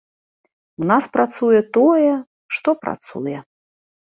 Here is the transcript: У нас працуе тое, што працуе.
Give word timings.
У 0.83 0.87
нас 0.91 1.03
працуе 1.17 1.61
тое, 1.79 2.11
што 2.57 2.69
працуе. 2.87 3.37